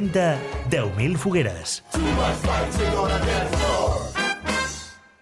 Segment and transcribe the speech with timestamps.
[0.00, 0.38] Presenta
[0.70, 1.84] 10.000 fogueres.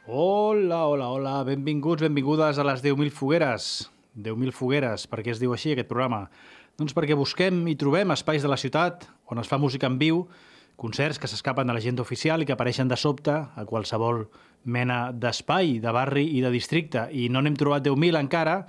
[0.06, 3.90] Hola, hola, hola, benvinguts, benvingudes a les 10.000 fogueres.
[4.14, 6.28] 10.000 fogueres, per què es diu així aquest programa?
[6.78, 10.28] Doncs perquè busquem i trobem espais de la ciutat on es fa música en viu,
[10.78, 14.28] concerts que s'escapen de l'agenda oficial i que apareixen de sobte a qualsevol
[14.62, 17.08] mena d'espai, de barri i de districte.
[17.10, 18.60] I no n'hem trobat 10.000 encara,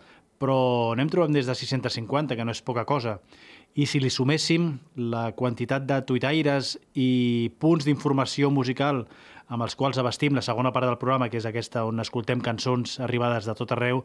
[0.41, 3.19] però n'hem trobat des de 650, que no és poca cosa.
[3.75, 9.05] I si li suméssim la quantitat de tuitaires i punts d'informació musical
[9.49, 12.99] amb els quals abastim la segona part del programa, que és aquesta on escoltem cançons
[13.01, 14.03] arribades de tot arreu,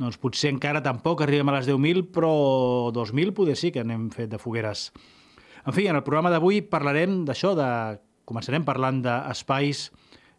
[0.00, 2.32] doncs potser encara tampoc arribem a les 10.000, però
[2.96, 4.90] 2.000 poder sí que n'hem fet de fogueres.
[5.66, 7.68] En fi, en el programa d'avui parlarem d'això, de...
[8.24, 9.90] començarem parlant d'espais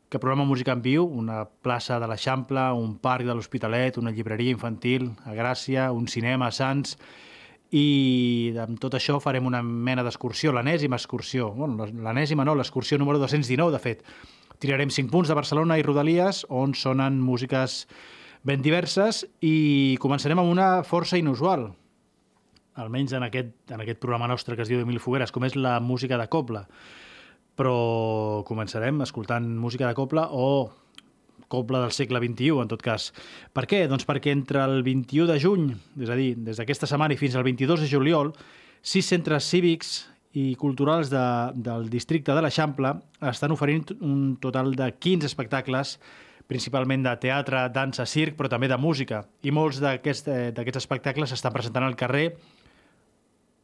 [0.09, 4.53] que programen música en viu, una plaça de l'Eixample, un parc de l'Hospitalet, una llibreria
[4.53, 6.97] infantil a Gràcia, un cinema a Sants,
[7.73, 11.49] i amb tot això farem una mena d'excursió, l'enèsima excursió.
[11.57, 14.03] Bueno, l'enèsima no, l'excursió número 219, de fet.
[14.61, 17.87] Tirarem 5 punts de Barcelona i Rodalies, on sonen músiques
[18.45, 21.71] ben diverses, i començarem amb una força inusual,
[22.77, 25.57] almenys en aquest, en aquest programa nostre que es diu de Mil Fogueres, com és
[25.57, 26.67] la música de copla.
[27.57, 30.69] Però començarem escoltant música de copla o
[31.53, 33.11] copla del segle XXI, en tot cas.
[33.53, 33.85] Per què?
[33.91, 35.69] Doncs perquè entre el 21 de juny,
[36.01, 38.33] és a dir, des d'aquesta setmana i fins al 22 de juliol,
[38.81, 40.01] sis centres cívics
[40.33, 41.23] i culturals de,
[41.53, 42.95] del districte de l'Eixample
[43.29, 45.99] estan oferint un total de 15 espectacles
[46.49, 49.23] principalment de teatre, dansa, circ, però també de música.
[49.45, 52.33] I molts eh, d'aquests espectacles s'estan presentant al carrer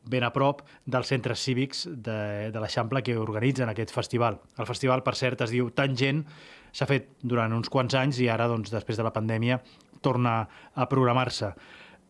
[0.09, 4.40] ben a prop dels centres cívics de, de l'Eixample que organitzen aquest festival.
[4.58, 6.24] El festival, per cert, es diu Tangent,
[6.72, 9.59] s'ha fet durant uns quants anys i ara, doncs, després de la pandèmia,
[10.02, 10.41] torna
[10.75, 11.53] a programar-se.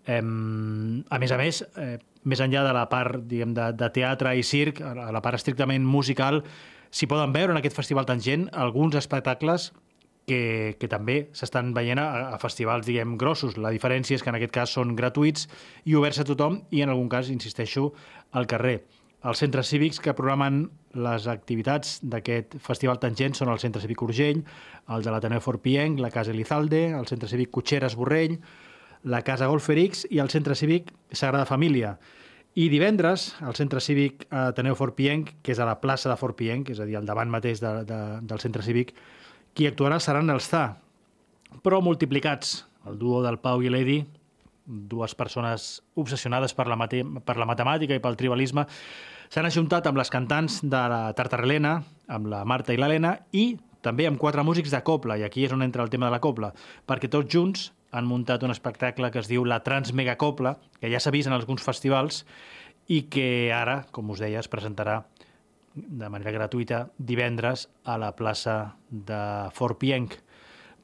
[0.05, 4.35] Eh, a més a més, eh, més enllà de la part diguem, de, de teatre
[4.37, 6.43] i circ, a la part estrictament musical,
[6.89, 9.71] s'hi poden veure en aquest festival Tangent alguns espectacles
[10.29, 13.57] que, que també s'estan veient a, a festivals, diguem, grossos.
[13.57, 15.47] La diferència és que en aquest cas són gratuïts
[15.89, 17.89] i oberts a tothom i en algun cas, insisteixo,
[18.37, 18.79] al carrer.
[19.19, 20.61] Els centres cívics que programen
[20.95, 24.45] les activitats d'aquest festival tangent són el Centre Cívic Urgell,
[24.87, 28.37] el de l'Ateneu Fort Pienc, la Casa Elizalde, el Centre Cívic Cotxeres Borrell,
[29.03, 31.97] la Casa Golferix i el Centre Cívic Sagrada Família.
[32.55, 36.37] I divendres, al Centre Cívic Ateneu Fort Pienc, que és a la plaça de Fort
[36.39, 38.95] Pienc, és a dir, al davant mateix de, de, del Centre Cívic,
[39.53, 40.63] qui actuarà seran els ZA,
[41.63, 42.63] però multiplicats.
[42.87, 43.97] El duo del Pau i l'Edi,
[44.69, 48.67] dues persones obsessionades per la, mate per la matemàtica i pel tribalisme,
[49.29, 54.05] s'han ajuntat amb les cantants de la Tartarelena, amb la Marta i l'Helena, i també
[54.07, 56.53] amb quatre músics de copla, i aquí és on entra el tema de la copla,
[56.85, 61.13] perquè tots junts han muntat un espectacle que es diu la Transmegacopla, que ja s'ha
[61.15, 62.23] vist en alguns festivals,
[62.89, 65.03] i que ara, com us deia, es presentarà
[65.73, 69.21] de manera gratuïta divendres a la plaça de
[69.55, 70.17] Fort Pienc.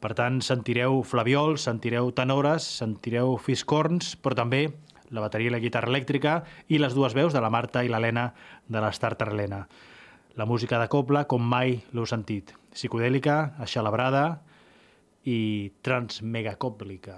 [0.06, 4.68] Per tant, sentireu flaviols, sentireu tenores, sentireu fiscorns, però també
[5.10, 6.36] la bateria i la guitarra elèctrica
[6.70, 8.28] i les dues veus de la Marta i l'Helena
[8.70, 9.64] de l'Estar Tarlena.
[10.38, 12.54] La música de copla com mai l'heu sentit.
[12.76, 14.28] Psicodèlica, aixalabrada
[15.26, 17.18] i transmegacòplica.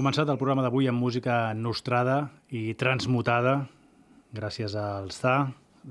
[0.00, 3.66] començat el programa d'avui amb música nostrada i transmutada
[4.32, 5.34] gràcies al SA,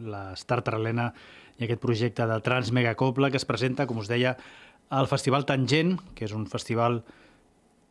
[0.01, 1.11] la Star Tralena
[1.59, 4.31] i aquest projecte de Trans Megacoble que es presenta, com us deia,
[4.89, 7.04] al Festival Tangent, que és un festival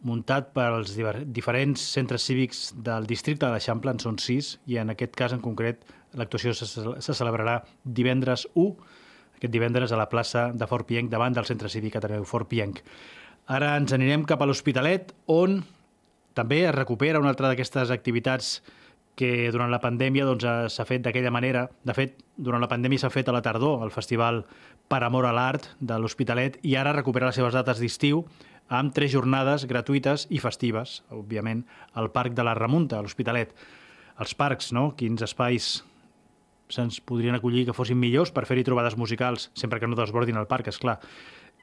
[0.03, 5.15] muntat pels diferents centres cívics del districte de l'Eixample, en són sis, i en aquest
[5.15, 5.87] cas en concret
[6.19, 8.75] l'actuació se, se celebrarà divendres 1,
[9.39, 12.83] aquest divendres a la plaça de Fort Pienc, davant del centre cívic Ateneu Fort Pienc.
[13.47, 15.61] Ara ens anirem cap a l'Hospitalet, on
[16.39, 18.61] també es recupera una altra d'aquestes activitats
[19.19, 21.67] que durant la pandèmia doncs, s'ha fet d'aquella manera.
[21.83, 24.45] De fet, durant la pandèmia s'ha fet a la tardor el Festival
[24.89, 28.23] Per Amor a l'Art de l'Hospitalet i ara recupera les seves dates d'estiu
[28.69, 31.65] amb tres jornades gratuïtes i festives, òbviament,
[31.99, 33.55] al Parc de la Remunta, a l'Hospitalet.
[34.23, 34.93] Els parcs, no?
[34.99, 35.81] Quins espais
[36.69, 40.47] se'ns podrien acollir que fossin millors per fer-hi trobades musicals, sempre que no desbordin el
[40.47, 40.99] parc, és clar.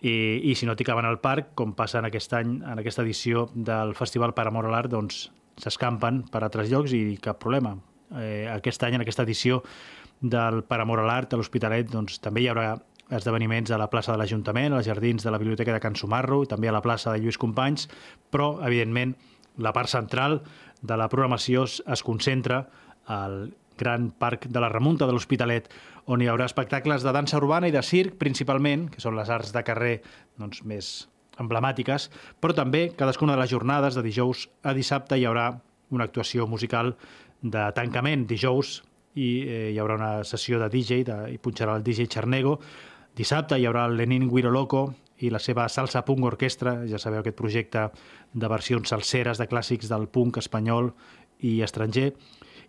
[0.02, 3.04] I, I si no t'hi caben al parc, com passa en aquest any, en aquesta
[3.06, 5.30] edició del Festival per Amor a l'Art, doncs
[5.62, 7.76] s'escampen per altres llocs i cap problema.
[8.20, 9.62] Eh, aquest any, en aquesta edició
[10.22, 12.76] del Per Amor a l'Art a l'Hospitalet, doncs també hi haurà
[13.14, 16.50] esdeveniments a la plaça de l'Ajuntament, als jardins de la Biblioteca de Can Sumarro i
[16.50, 17.88] també a la plaça de Lluís Companys,
[18.34, 19.14] però, evidentment,
[19.62, 20.42] la part central
[20.82, 22.66] de la programació es, concentra
[23.06, 25.70] al gran parc de la remunta de l'Hospitalet,
[26.06, 29.54] on hi haurà espectacles de dansa urbana i de circ, principalment, que són les arts
[29.56, 30.00] de carrer
[30.38, 30.96] doncs, més
[31.42, 35.50] emblemàtiques, però també cadascuna de les jornades, de dijous a dissabte, hi haurà
[35.92, 36.96] una actuació musical
[37.42, 38.26] de tancament.
[38.28, 38.82] Dijous
[39.16, 42.60] i eh, hi haurà una sessió de DJ, de, i punxarà el DJ Charnego.
[43.16, 44.88] Dissabte hi haurà el Lenin Guiro Loco
[45.24, 47.88] i la seva Salsa Punk Orquestra, ja sabeu aquest projecte
[48.34, 50.92] de versions salseres de clàssics del punk espanyol
[51.40, 52.12] i estranger.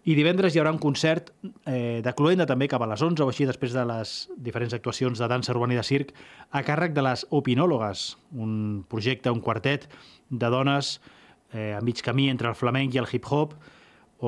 [0.07, 1.33] I divendres hi haurà un concert
[1.67, 5.19] eh, de Cluenda també cap a les 11 o així després de les diferents actuacions
[5.19, 6.13] de dansa urbana i de circ
[6.55, 9.89] a càrrec de les Opinòlogues, un projecte, un quartet
[10.31, 11.01] de dones
[11.51, 13.57] eh, a mig camí entre el flamenc i el hip-hop,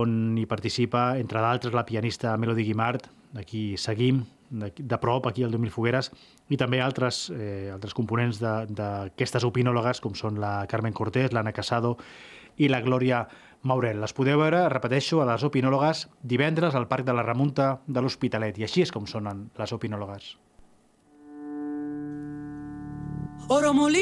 [0.02, 3.06] on hi participa, entre d'altres, la pianista Melody Guimard,
[3.38, 6.10] d'aquí seguim, de, prop, aquí al 2000 Fogueres,
[6.50, 11.98] i també altres, eh, altres components d'aquestes opinòlogues, com són la Carmen Cortés, l'Anna Casado
[12.58, 13.28] i la Glòria
[13.62, 14.00] Maurel.
[14.00, 18.58] Les podeu veure, repeteixo, a les opinòlogues divendres al Parc de la Remunta de l'Hospitalet.
[18.58, 20.36] I així és com sonen les opinòlogues.
[23.48, 23.98] oro molío.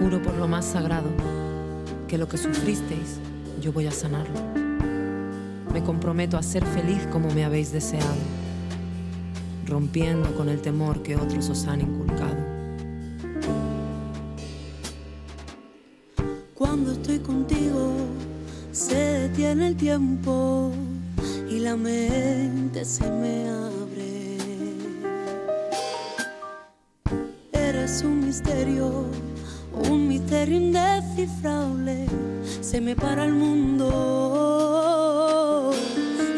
[0.00, 1.08] Juro por lo más sagrado
[2.06, 3.18] que lo que sufristeis
[3.60, 4.40] yo voy a sanarlo.
[5.72, 8.14] Me comprometo a ser feliz como me habéis deseado,
[9.72, 12.36] rompiendo con el temor que otros os han inculcado.
[16.54, 17.94] Cuando estoy contigo
[18.70, 20.70] se detiene el tiempo
[21.48, 24.36] y la mente se me abre.
[27.52, 29.06] Eres un misterio,
[29.88, 32.06] un misterio indescifrable.
[32.60, 33.88] Se me para el mundo.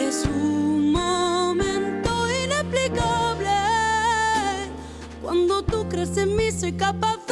[0.01, 0.25] Es
[5.65, 7.24] tudo cresce em mim, soy capaz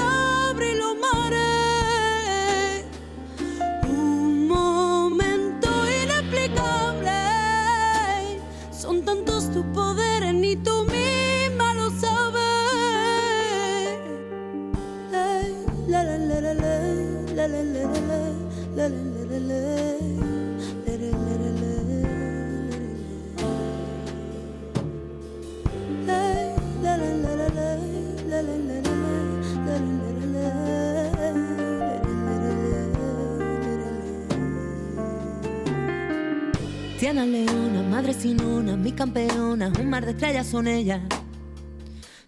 [37.12, 41.02] Tiana Leona, madre sinona, mi campeona, un mar de estrellas son ellas.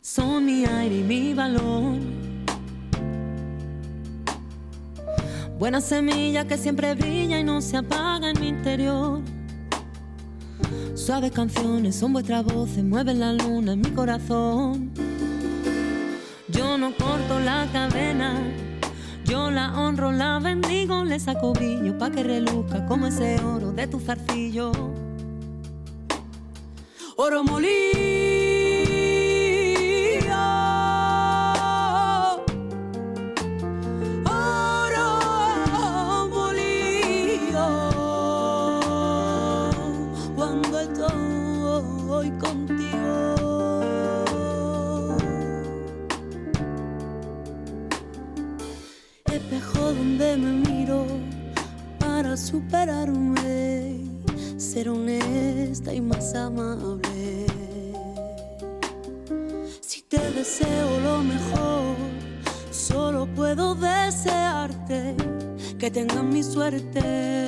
[0.02, 2.44] Son mi aire y mi balón.
[5.58, 9.22] Buena semilla que siempre brilla y no se apaga en mi interior.
[10.94, 14.90] Suaves canciones son vuestras voces, mueven la luna en mi corazón.
[16.48, 18.38] Yo no corto la cadena,
[19.24, 23.86] yo la honro, la bendigo, le saco brillo pa' que reluzca como ese oro de
[23.86, 24.72] tu zarcillo.
[27.16, 27.94] oro molido.
[34.26, 35.06] Oro
[36.30, 37.84] molido.
[52.54, 53.98] Superarme,
[54.56, 57.46] ser honesta y más amable.
[59.80, 61.96] Si te deseo lo mejor,
[62.70, 65.16] solo puedo desearte
[65.80, 67.43] que tengas mi suerte.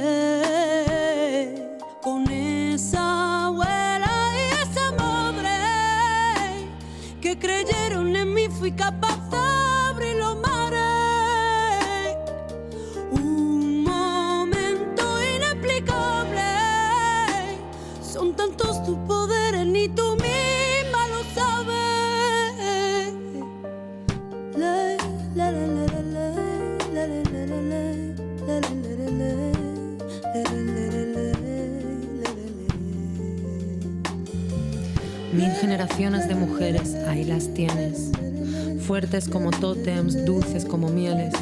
[38.86, 41.34] Fuertes como tótems, dulces como mieles.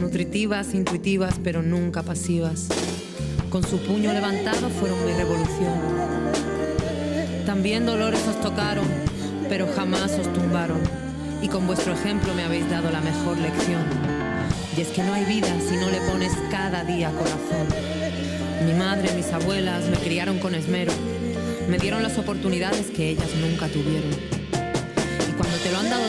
[0.00, 2.66] Nutritivas, intuitivas, pero nunca pasivas.
[3.48, 5.78] Con su puño levantado fueron mi revolución.
[7.46, 8.88] También dolores os tocaron,
[9.48, 10.80] pero jamás os tumbaron.
[11.40, 13.84] Y con vuestro ejemplo me habéis dado la mejor lección.
[14.76, 17.68] Y es que no hay vida si no le pones cada día corazón.
[18.66, 20.92] Mi madre, mis abuelas me criaron con esmero.
[21.68, 24.37] Me dieron las oportunidades que ellas nunca tuvieron.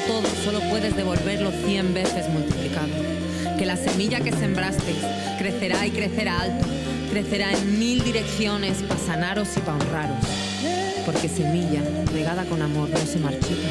[0.09, 2.87] Todo, solo puedes devolverlo cien veces multiplicado.
[3.59, 4.97] Que la semilla que sembrasteis
[5.37, 6.65] crecerá y crecerá alto,
[7.11, 10.25] crecerá en mil direcciones para sanaros y para honraros.
[11.05, 13.69] Porque semilla regada con amor no se marchita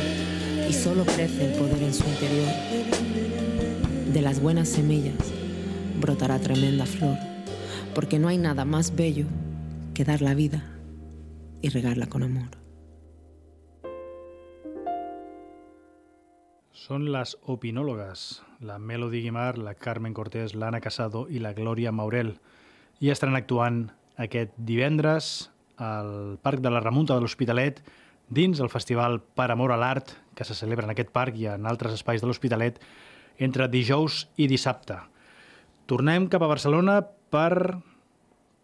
[0.69, 2.49] y solo crece el poder en su interior.
[4.13, 5.17] De las buenas semillas
[6.01, 7.19] brotará tremenda flor,
[7.97, 9.27] porque no hay nada más bello
[9.93, 10.63] que dar la vida
[11.63, 12.58] y regarla con amor.
[16.89, 18.21] Són les opinòlogues,
[18.65, 22.31] la Melody Guimar, la Carmen Cortés, l'Anna Casado i la Glòria Maurel.
[23.05, 23.83] I estaran actuant
[24.17, 27.83] aquest divendres al Parc de la Remunta de l'Hospitalet
[28.33, 31.69] dins el Festival Per Amor a l'Art que se celebra en aquest parc i en
[31.69, 32.81] altres espais de l'Hospitalet
[33.37, 34.97] entre dijous i dissabte.
[35.85, 37.83] Tornem cap a Barcelona per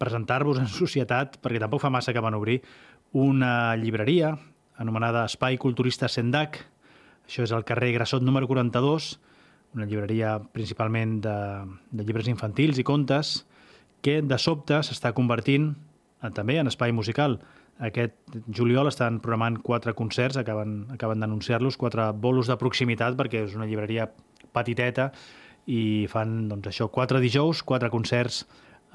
[0.01, 2.63] presentar-vos en societat, perquè tampoc fa massa que van obrir,
[3.13, 4.33] una llibreria
[4.81, 6.65] anomenada Espai Culturista Sendac.
[7.25, 9.15] Això és al carrer Grassot número 42,
[9.75, 11.35] una llibreria principalment de,
[11.91, 13.41] de llibres infantils i contes,
[14.05, 15.71] que de sobte s'està convertint
[16.21, 17.39] en, també en espai musical.
[17.83, 23.57] Aquest juliol estan programant quatre concerts, acaben, acaben d'anunciar-los, quatre bolos de proximitat, perquè és
[23.57, 24.07] una llibreria
[24.55, 25.09] petiteta,
[25.65, 28.43] i fan doncs, això, quatre dijous, quatre concerts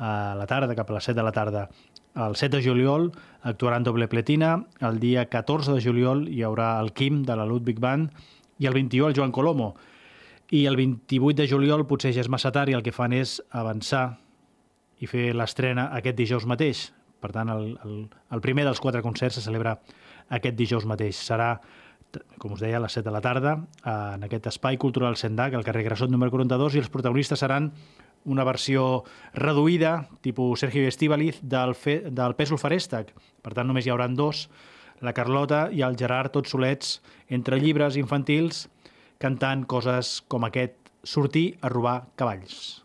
[0.00, 1.66] a la tarda, cap a les 7 de la tarda.
[2.14, 3.12] El 7 de juliol
[3.42, 7.78] actuaran doble pletina, el dia 14 de juliol hi haurà el Quim de la Ludwig
[7.80, 8.10] Band
[8.58, 9.74] i el 21 el Joan Colomo.
[10.50, 13.38] I el 28 de juliol potser ja és massa tard i el que fan és
[13.50, 14.18] avançar
[15.00, 16.90] i fer l'estrena aquest dijous mateix.
[17.20, 17.96] Per tant, el, el,
[18.32, 19.78] el primer dels quatre concerts se celebra
[20.28, 21.20] aquest dijous mateix.
[21.20, 21.54] Serà,
[22.38, 25.54] com us deia, a les 7 de la tarda eh, en aquest espai cultural Sendac,
[25.54, 27.70] al carrer Grassot número 42, i els protagonistes seran
[28.24, 33.14] una versió reduïda, tipus Sergio Estíbaliz, del, fe, del Pèsol Farèstec.
[33.40, 34.48] Per tant, només hi hauran dos,
[35.00, 36.98] la Carlota i el Gerard, tots solets,
[37.32, 38.66] entre llibres infantils,
[39.20, 42.82] cantant coses com aquest Sortir a robar cavalls.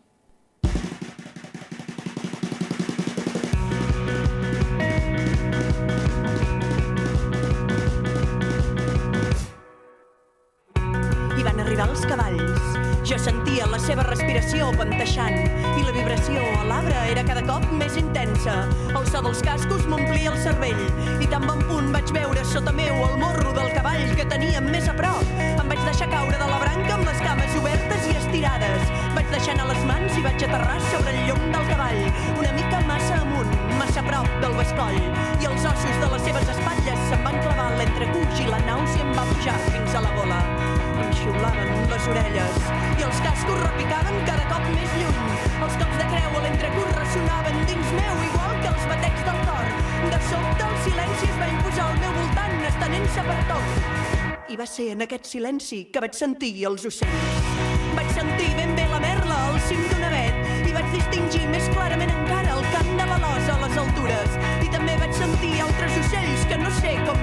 [11.76, 12.76] Arribar els cavalls.
[13.04, 15.34] Jo sentia la seva respiració panteixant
[15.76, 18.54] i la vibració a l'arbre era cada cop més intensa.
[18.96, 20.80] El so dels cascos m'omplia el cervell
[21.20, 24.88] i tan bon punt vaig veure sota meu el morro del cavall que teníem més
[24.88, 25.20] a prop.
[25.44, 28.94] Em vaig deixar caure de la branca amb les cames obertes i estirades.
[29.18, 32.00] Vaig deixar anar les mans i vaig aterrar sobre el llom del cavall,
[32.38, 35.02] una mica massa amunt, massa a prop del bescoll.
[35.44, 39.12] I els ossos de les seves espatlles se'm van clavar l'entrecuix i la nàusea em
[39.12, 40.65] va pujar fins a la gola.
[40.96, 45.34] Em xiulaven les orelles i els cascos repicaven cada cop més lluny.
[45.66, 49.68] Els cops de creu a l'entrecurs ressonaven dins meu igual que els batecs del cor.
[50.14, 54.48] De sobte el silenci es va imposar al meu voltant, estenent-se per tot.
[54.48, 57.52] I va ser en aquest silenci que vaig sentir els ocells.
[57.98, 62.14] Vaig sentir ben bé la merla al cim d'un avet i vaig distingir més clarament
[62.14, 64.40] encara el cant de l'alòs a les altures.
[64.64, 67.16] I també vaig sentir altres ocells que no sé com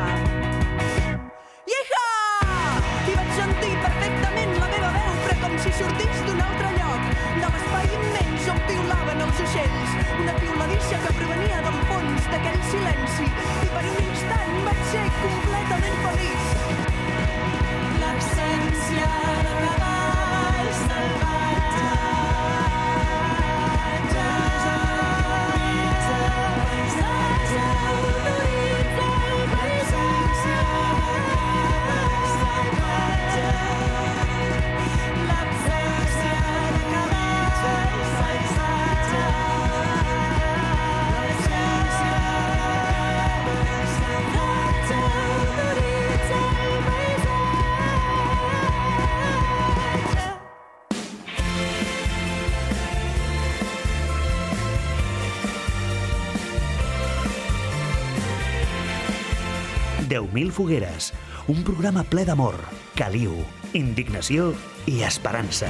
[0.00, 0.39] partís
[9.40, 13.28] 600, una piuladissa que provenia d'un fons d'aquell silenci
[13.64, 16.54] i per un instant vaig ser completament feliç.
[18.04, 19.12] L'absència
[19.48, 21.39] de cavall salvat
[60.10, 61.12] 10.000 fogueres,
[61.46, 62.56] un programa ple d'amor,
[62.98, 63.30] caliu,
[63.78, 64.48] indignació
[64.90, 65.68] i esperança.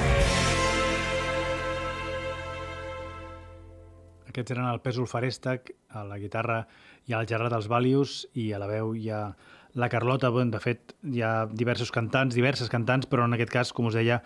[4.31, 6.63] Aquests eren el Pèsol Farèstec, a la guitarra
[7.05, 9.27] i al Gerard dels Valius i a la veu hi ha
[9.77, 10.33] la Carlota.
[10.33, 13.99] Bé, de fet, hi ha diversos cantants, diverses cantants, però en aquest cas, com us
[13.99, 14.23] deia,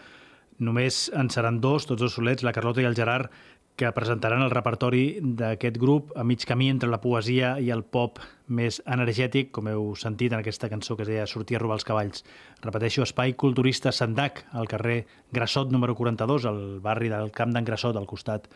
[0.64, 3.28] només en seran dos, tots dos solets, la Carlota i el Gerard,
[3.76, 8.22] que presentaran el repertori d'aquest grup a mig camí entre la poesia i el pop
[8.48, 11.88] més energètic, com heu sentit en aquesta cançó que es deia Sortir a robar els
[11.88, 12.24] cavalls.
[12.64, 15.04] Repeteixo, Espai Culturista Sandac, al carrer
[15.36, 18.48] Grassot número 42, al barri del Camp d'en Grassot, al costat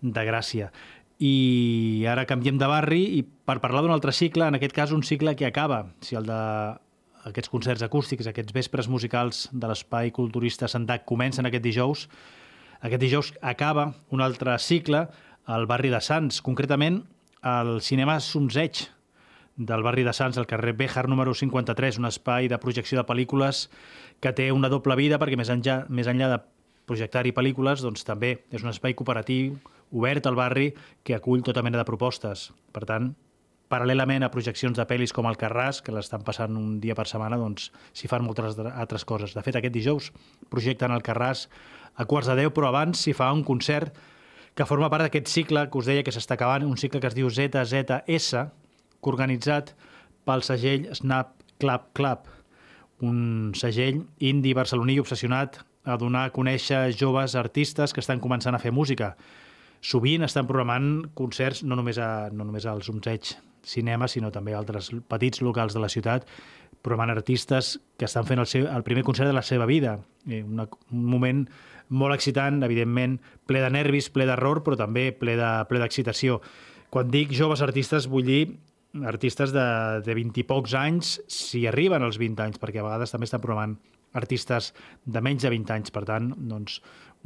[0.00, 0.70] de Gràcia.
[1.18, 5.02] I ara canviem de barri i per parlar d'un altre cicle, en aquest cas un
[5.02, 6.42] cicle que acaba, si el de
[7.26, 12.06] aquests concerts acústics, aquests vespres musicals de l'Espai Culturista Sandac comencen aquest dijous,
[12.80, 15.06] aquest dijous acaba un altre cicle
[15.46, 17.02] al barri de Sants, concretament
[17.42, 18.84] al cinema Sonzeig
[19.56, 23.66] del barri de Sants, al carrer Béjar número 53, un espai de projecció de pel·lícules
[24.22, 26.42] que té una doble vida perquè més enllà, més enllà de
[26.88, 29.58] projectar-hi pel·lícules, doncs també és un espai cooperatiu
[29.90, 30.70] obert al barri
[31.02, 32.50] que acull tota mena de propostes.
[32.72, 33.10] Per tant,
[33.68, 37.40] paral·lelament a projeccions de pel·lis com el Carràs, que l'estan passant un dia per setmana,
[37.40, 39.34] doncs s'hi fan moltes altres coses.
[39.36, 40.12] De fet, aquest dijous
[40.52, 41.46] projecten el Carràs
[41.98, 43.92] a quarts de deu, però abans s'hi fa un concert
[44.54, 47.16] que forma part d'aquest cicle que us deia que s'està acabant, un cicle que es
[47.18, 48.46] diu ZZS,
[49.08, 49.74] organitzat
[50.26, 52.26] pel segell Snap Clap Clap,
[53.02, 58.62] un segell indi barceloní obsessionat a donar a conèixer joves artistes que estan començant a
[58.62, 59.14] fer música.
[59.80, 64.60] Sovint estan programant concerts no només, a, no només als Umzeig Cinema, sinó també a
[64.60, 66.26] altres petits locals de la ciutat,
[66.82, 69.98] programant artistes que estan fent el, seu, el primer concert de la seva vida.
[70.28, 71.44] Eh, una, un moment
[71.88, 76.40] molt excitant, evidentment, ple de nervis, ple d'error, però també ple de- ple d'excitació.
[76.90, 78.42] Quan dic joves artistes, vull dir
[79.04, 79.64] artistes de,
[80.04, 83.42] de 20 i pocs anys, si arriben als 20 anys, perquè a vegades també estan
[83.44, 83.76] programant
[84.16, 84.72] artistes
[85.04, 85.92] de menys de 20 anys.
[85.92, 86.78] Per tant, doncs,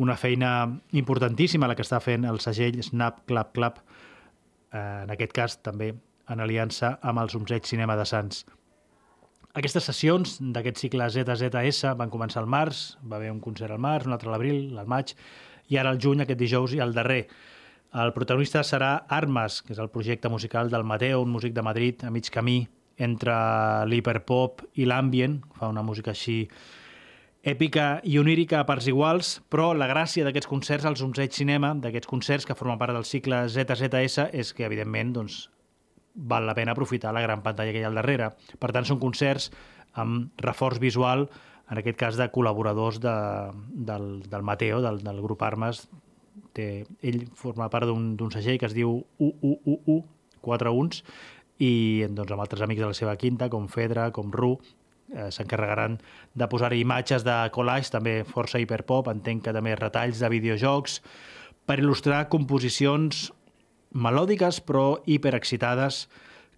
[0.02, 3.78] una feina importantíssima la que està fent el segell Snap Clap Clap,
[4.72, 5.92] eh, en aquest cas també
[6.32, 8.44] en aliança amb els Umzeig Cinema de Sants.
[9.52, 14.06] Aquestes sessions d'aquest cicle ZZS van començar al març, va haver un concert al març,
[14.08, 15.12] un altre a l'abril, al maig,
[15.68, 17.26] i ara al juny, aquest dijous, i el darrer.
[17.92, 22.00] El protagonista serà Armas, que és el projecte musical del Mateo, un músic de Madrid,
[22.00, 22.62] a mig camí
[22.96, 23.36] entre
[23.92, 26.46] l'hiperpop i l'ambient, fa una música així
[27.44, 32.08] èpica i onírica a parts iguals, però la gràcia d'aquests concerts als Umzeig Cinema, d'aquests
[32.08, 35.42] concerts que formen part del cicle ZZS, és que, evidentment, doncs,
[36.14, 38.32] val la pena aprofitar la gran pantalla que hi ha al darrere.
[38.58, 39.50] Per tant, són concerts
[39.98, 41.28] amb reforç visual,
[41.72, 43.16] en aquest cas de col·laboradors de,
[43.88, 45.86] del, del Mateo, del, del grup Armes.
[46.52, 50.02] Té, ell forma part d'un segell que es diu UUUU,
[50.44, 51.02] 4 uns,
[51.62, 54.56] i doncs, amb altres amics de la seva quinta, com Fedra, com Ru,
[55.14, 55.98] eh, s'encarregaran
[56.34, 61.00] de posar imatges de collage, també força hiperpop, entenc que també retalls de videojocs,
[61.68, 63.30] per il·lustrar composicions
[63.92, 66.06] melòdiques però hiperexcitades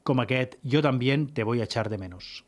[0.05, 2.45] com aquest Yo también te voy a echar de menos.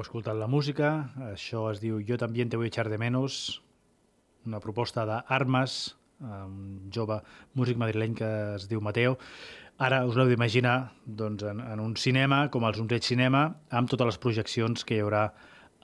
[0.00, 3.60] Heu escoltat la música, això es diu Jo també te a echar de menos,
[4.48, 5.74] una proposta d'Armes,
[6.24, 7.18] un jove
[7.52, 9.18] músic madrileny que es diu Mateo.
[9.76, 14.08] Ara us l'heu d'imaginar doncs, en, en un cinema, com els Unreig Cinema, amb totes
[14.08, 15.26] les projeccions que hi haurà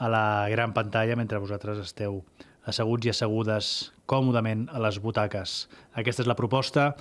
[0.00, 2.22] a la gran pantalla mentre vosaltres esteu
[2.64, 5.66] asseguts i assegudes còmodament a les butaques.
[5.92, 6.94] Aquesta és la proposta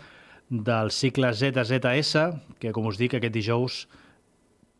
[0.51, 2.27] del cicle ZZS,
[2.59, 3.85] que, com us dic, aquest dijous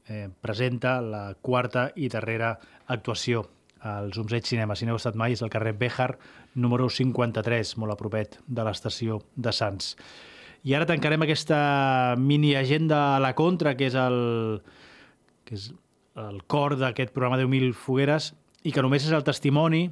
[0.07, 2.55] eh, presenta la quarta i darrera
[2.87, 3.45] actuació
[3.85, 4.75] als Umseig Cinema.
[4.75, 6.15] Si no heu estat mai, és al carrer Béjar,
[6.55, 9.95] número 53, molt a propet de l'estació de Sants.
[10.65, 14.63] I ara tancarem aquesta mini agenda a la contra, que és el,
[15.45, 15.69] que és
[16.17, 18.31] el cor d'aquest programa 10.000 fogueres
[18.65, 19.89] i que només és el testimoni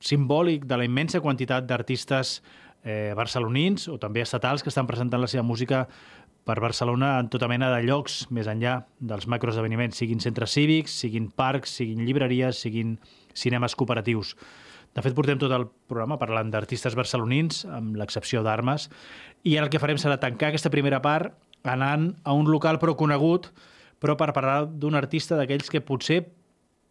[0.00, 2.38] simbòlic de la immensa quantitat d'artistes
[2.84, 5.86] eh, barcelonins o també estatals que estan presentant la seva música
[6.46, 11.26] per Barcelona en tota mena de llocs més enllà dels macroesdeveniments, siguin centres cívics, siguin
[11.34, 12.94] parcs, siguin llibreries, siguin
[13.34, 14.36] cinemes cooperatius.
[14.94, 18.86] De fet, portem tot el programa parlant d'artistes barcelonins, amb l'excepció d'armes,
[19.42, 21.34] i ara el que farem serà tancar aquesta primera part
[21.66, 23.50] anant a un local prou conegut,
[23.98, 26.22] però per parlar d'un artista d'aquells que potser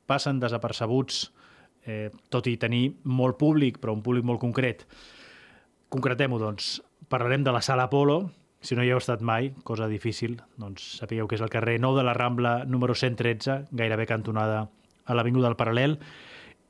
[0.06, 1.30] passen desapercebuts,
[1.88, 4.84] eh, tot i tenir molt públic, però un públic molt concret.
[5.90, 6.82] Concretem-ho, doncs.
[7.08, 8.26] Parlarem de la Sala Apolo,
[8.66, 12.02] si no hi heu estat mai, cosa difícil, doncs sapigueu que és el carrer 9
[12.02, 14.66] de la Rambla, número 113, gairebé cantonada
[15.06, 16.00] a l'Avinguda del Paral·lel,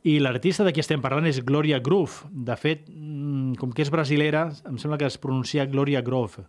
[0.05, 2.27] i l'artista de qui estem parlant és Gloria Groove.
[2.29, 6.45] De fet, mm, com que és brasilera, em sembla que es pronuncia Gloria Groove.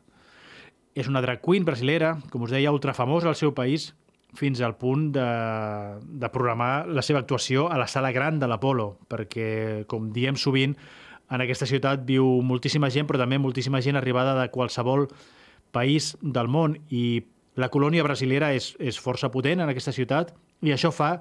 [0.95, 3.95] És una drag queen brasilera, com us deia, ultrafamosa al seu país,
[4.35, 5.25] fins al punt de,
[6.03, 10.77] de programar la seva actuació a la sala gran de l'Apolo, perquè, com diem sovint,
[11.31, 15.09] en aquesta ciutat viu moltíssima gent, però també moltíssima gent arribada de qualsevol
[15.75, 17.25] país del món i
[17.57, 21.17] la colònia brasilera és, és força potent en aquesta ciutat i això fa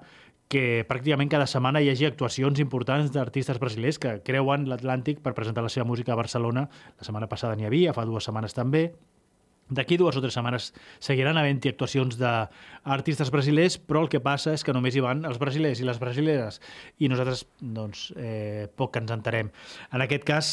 [0.52, 5.64] que pràcticament cada setmana hi hagi actuacions importants d'artistes brasilers que creuen l'Atlàntic per presentar
[5.66, 6.68] la seva música a Barcelona.
[7.00, 8.92] La setmana passada n'hi havia, fa dues setmanes també.
[9.70, 14.64] D'aquí dues o tres setmanes seguiran havent-hi actuacions d'artistes brasilers, però el que passa és
[14.64, 16.60] que només hi van els brasilers i les brasileres,
[17.02, 19.50] i nosaltres, doncs, eh, poc que ens entarem.
[19.92, 20.52] En aquest cas,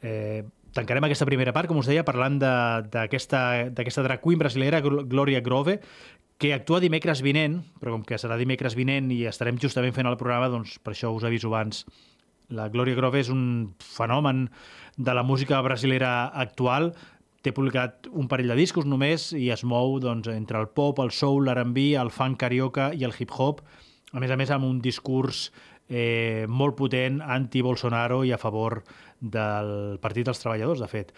[0.00, 4.80] eh, tancarem aquesta primera part, com us deia, parlant de- d'aquesta d'aquesta drag queen brasilera,
[4.82, 5.80] Gl- Gloria Grove,
[6.38, 10.18] que actua dimecres vinent, però com que serà dimecres vinent i estarem justament fent el
[10.18, 11.86] programa, doncs per això us aviso abans.
[12.48, 14.50] La Gloria Grove és un fenomen
[14.96, 16.94] de la música brasilera actual,
[17.46, 21.12] té publicat un parell de discos només i es mou doncs, entre el pop, el
[21.14, 23.62] soul, l'R&B, el funk carioca i el hip-hop,
[24.12, 25.50] a més a més amb un discurs
[25.88, 28.82] eh, molt potent anti-Bolsonaro i a favor
[29.20, 31.12] del Partit dels Treballadors, de fet.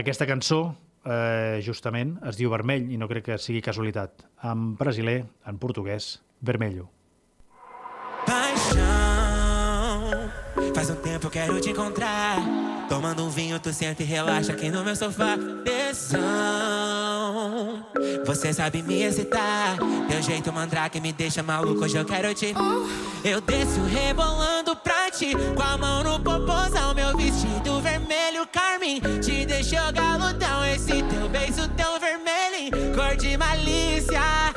[0.00, 4.26] Aquesta cançó, eh, justament, es diu Vermell, i no crec que sigui casualitat.
[4.50, 6.90] En brasiler, en portuguès, Vermelho.
[8.26, 8.80] Paixão,
[10.74, 12.79] faz um tempo quero te encontrar.
[12.90, 15.38] Tomando um vinho, tu senta e relaxa aqui no meu sofá.
[15.64, 16.18] Tesão,
[18.26, 19.78] você sabe me excitar.
[20.08, 22.52] Teu jeito mandrake me deixa maluco, hoje eu quero te.
[23.22, 26.92] Eu desço rebolando pra ti, com a mão no popozão.
[26.92, 30.66] Meu vestido vermelho, Carmen, te deixou galudão.
[30.66, 34.49] Esse teu beijo tão vermelho, cor de malícia.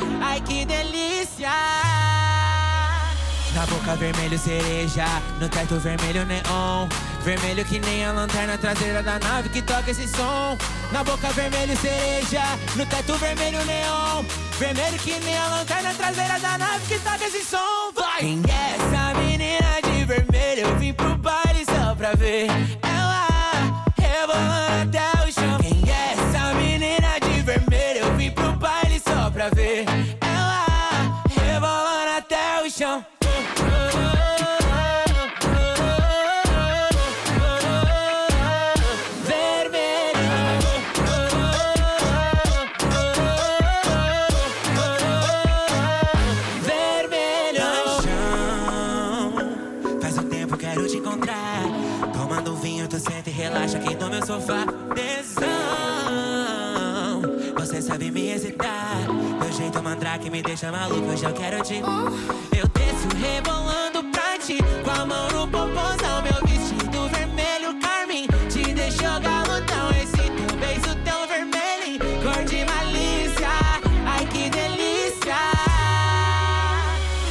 [3.83, 5.05] Boca vermelho cereja,
[5.39, 6.87] no teto vermelho neon.
[7.21, 10.57] Vermelho que nem a lanterna traseira da nave que toca esse som.
[10.91, 12.43] Na boca vermelho cereja,
[12.77, 14.23] no teto vermelho neon.
[14.57, 17.91] Vermelho que nem a lanterna traseira da nave que toca esse som.
[17.93, 18.19] Vai!
[18.19, 20.67] Quem é essa menina de vermelho?
[20.67, 22.47] Eu vim pro baile só pra ver
[54.25, 54.65] sofá.
[54.95, 55.43] Tesão.
[57.57, 58.97] Você sabe me excitar.
[59.41, 61.75] Teu jeito mandrake me deixa maluco, hoje eu quero te.
[61.75, 64.57] Eu desço rebolando pra ti.
[64.83, 68.27] Com a mão no popozão, meu vestido vermelho, Carmen.
[68.49, 69.91] Te deixou galudão.
[70.01, 73.49] Esse teu beijo tão vermelho, cor de malícia.
[74.05, 75.35] Ai que delícia.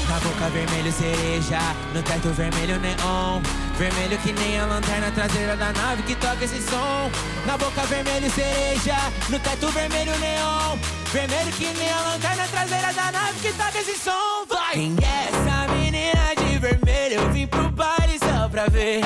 [0.09, 1.61] Na boca vermelho cereja,
[1.95, 3.62] no teto vermelho neon.
[3.79, 7.11] Vermelho que nem a lanterna traseira da nave que toca esse som.
[7.47, 8.97] Na boca vermelho cereja,
[9.29, 10.79] no teto vermelho neon.
[11.13, 14.47] Vermelho que nem a lanterna traseira da nave que toca esse som.
[14.49, 14.75] Vai!
[14.75, 15.63] Quem é essa
[16.63, 19.01] vermelho, eu vim pro baile só pra ver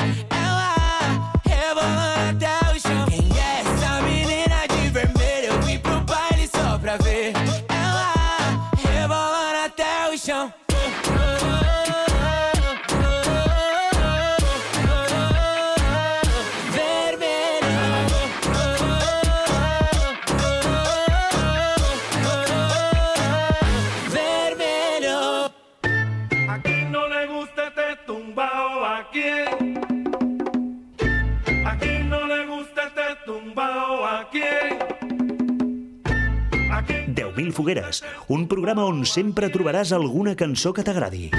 [37.67, 41.33] 10.000 fogueres, un programa on sempre trobaràs alguna cançó que t'agradi.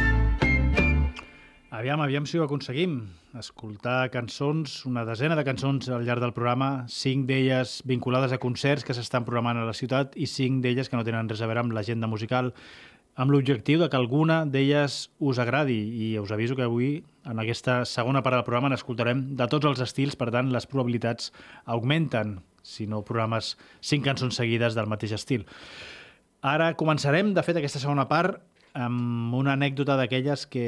[1.72, 2.98] Aviam, aviam si ho aconseguim.
[3.38, 8.84] Escoltar cançons, una desena de cançons al llarg del programa, cinc d'elles vinculades a concerts
[8.84, 11.64] que s'estan programant a la ciutat i cinc d'elles que no tenen res a veure
[11.64, 12.52] amb l'agenda musical,
[13.16, 15.80] amb l'objectiu de que alguna d'elles us agradi.
[16.10, 19.86] I us aviso que avui, en aquesta segona part del programa, n'escoltarem de tots els
[19.86, 21.32] estils, per tant, les probabilitats
[21.66, 25.48] augmenten si no programes cinc cançons seguides del mateix estil.
[26.46, 28.42] Ara començarem, de fet, aquesta segona part
[28.78, 30.68] amb una anècdota d'aquelles que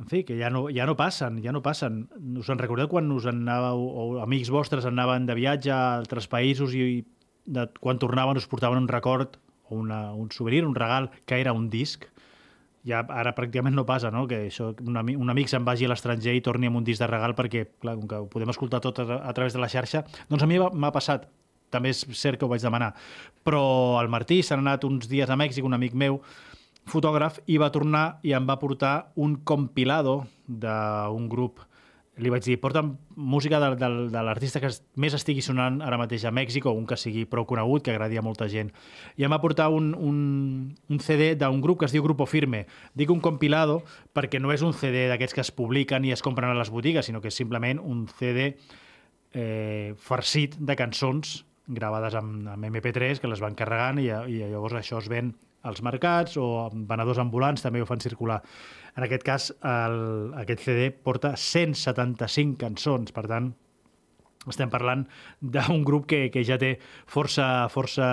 [0.00, 2.06] en fi, que ja no, ja no passen, ja no passen.
[2.40, 6.72] Us en recordeu quan us anàveu, o amics vostres anaven de viatge a altres països
[6.74, 7.02] i
[7.44, 9.36] de, quan tornaven us portaven un record
[9.68, 12.08] o una, un souvenir, un regal, que era un disc?
[12.88, 15.90] Ja ara pràcticament no passa, no?, que això, un, ami, un amic se'n vagi a
[15.92, 18.80] l'estranger i torni amb un disc de regal perquè, clar, com que ho podem escoltar
[18.80, 21.28] tot a, a través de la xarxa, doncs a mi m'ha passat
[21.70, 22.92] també és cert que ho vaig demanar.
[23.46, 23.62] Però
[24.02, 26.20] el Martí s'ha anat uns dies a Mèxic, un amic meu,
[26.90, 31.64] fotògraf, i va tornar i em va portar un compilado d'un grup
[32.20, 36.26] li vaig dir, porta'm música de, de, de l'artista que més estigui sonant ara mateix
[36.28, 38.72] a Mèxic o un que sigui prou conegut, que agradi a molta gent.
[39.16, 40.18] I em va portar un, un,
[40.90, 42.66] un CD d'un grup que es diu Grupo Firme.
[42.98, 43.80] Dic un compilado
[44.16, 47.08] perquè no és un CD d'aquests que es publiquen i es compren a les botigues,
[47.08, 48.52] sinó que és simplement un CD
[49.32, 51.40] eh, farcit de cançons
[51.76, 55.82] gravades amb, amb MP3 que les van carregant i, i llavors això es ven als
[55.84, 58.40] mercats o venedors ambulants també ho fan circular.
[58.96, 59.98] En aquest cas, el,
[60.40, 63.50] aquest CD porta 175 cançons, per tant,
[64.48, 65.02] estem parlant
[65.40, 68.06] d'un grup que, que ja té força, força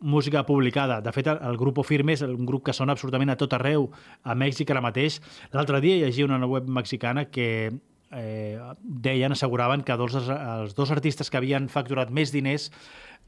[0.00, 1.02] música publicada.
[1.04, 3.90] De fet, el, Grupo Firme és un grup que sona absolutament a tot arreu,
[4.24, 5.20] a Mèxic ara mateix.
[5.52, 7.74] L'altre dia llegia una web mexicana que
[8.12, 12.70] eh, deien, asseguraven que dos, els dos artistes que havien facturat més diners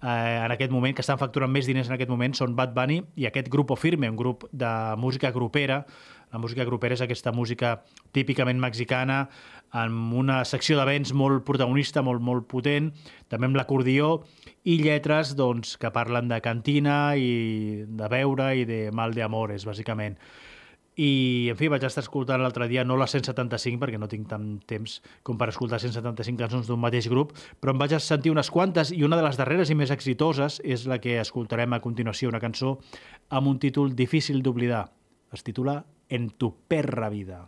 [0.02, 3.00] eh, en aquest moment, que estan facturant més diners en aquest moment, són Bad Bunny
[3.16, 5.84] i aquest Grupo Firme, un grup de música grupera.
[6.32, 7.78] La música grupera és aquesta música
[8.12, 9.28] típicament mexicana,
[9.72, 12.90] amb una secció de vents molt protagonista, molt, molt potent,
[13.32, 14.18] també amb l'acordió,
[14.68, 19.64] i lletres doncs, que parlen de cantina i de beure i de mal de amores,
[19.68, 20.18] bàsicament.
[20.98, 24.48] I, en fi, vaig estar escoltant l'altre dia, no les 175, perquè no tinc tant
[24.66, 28.90] temps com per escoltar 175 cançons d'un mateix grup, però em vaig sentir unes quantes,
[28.90, 32.42] i una de les darreres i més exitoses és la que escoltarem a continuació, una
[32.42, 32.80] cançó
[33.30, 34.88] amb un títol difícil d'oblidar.
[35.30, 37.46] Es titula En tu perra vida.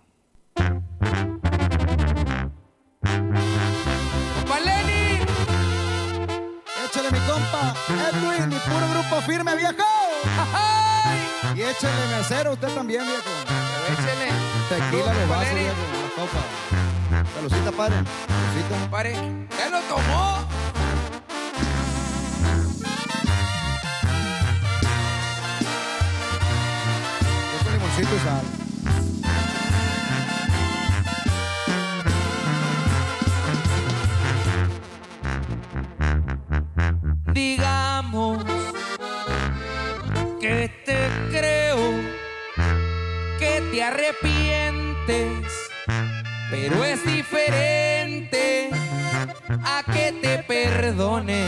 [4.46, 5.24] ¡Valeni!
[6.84, 10.79] Échale mi compa, Edwin, y puro grupo firme, viejo.
[11.60, 13.28] Y échale mesero usted también, viejo.
[13.92, 14.32] Échele.
[14.70, 15.74] Tequila de vaso, viejo.
[15.92, 16.42] La copa.
[17.34, 17.96] Saludcita, padre.
[17.96, 18.90] Saludcita.
[18.90, 19.12] Pare.
[19.58, 20.38] ¿Ya lo tomó?
[27.52, 28.44] Yo con limoncito y sal.
[37.34, 38.59] Digamos
[43.70, 45.52] te arrepientes,
[46.50, 48.70] pero es diferente
[49.64, 51.44] a que te perdone.